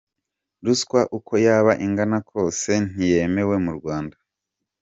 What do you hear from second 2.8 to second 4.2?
ntiyemewe mu Rwanda.